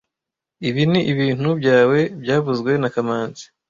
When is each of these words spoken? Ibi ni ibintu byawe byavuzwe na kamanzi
Ibi 0.69 0.83
ni 0.91 1.01
ibintu 1.11 1.49
byawe 1.59 1.99
byavuzwe 2.21 2.71
na 2.81 2.89
kamanzi 2.93 3.43